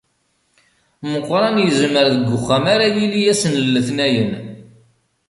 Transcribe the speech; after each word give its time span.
Meqqran 1.11 1.55
yezmer 1.65 2.07
deg 2.15 2.27
uxxam 2.37 2.65
ara 2.73 2.87
yili 2.95 3.21
ass 3.31 3.41
n 3.47 3.53
letnayen. 3.73 4.31